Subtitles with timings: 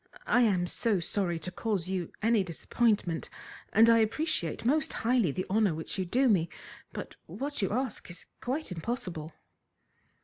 [0.25, 3.29] I am so sorry to cause you any disappointment,
[3.71, 6.49] and I appreciate most highly the honour which you do me,
[6.91, 9.31] but what you ask is quite impossible."